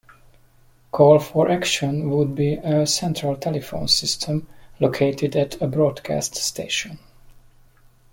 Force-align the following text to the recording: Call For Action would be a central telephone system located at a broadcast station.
Call 0.91 1.19
For 1.19 1.51
Action 1.51 2.09
would 2.09 2.33
be 2.33 2.53
a 2.55 2.87
central 2.87 3.35
telephone 3.37 3.87
system 3.87 4.47
located 4.79 5.35
at 5.35 5.61
a 5.61 5.67
broadcast 5.67 6.33
station. 6.37 6.97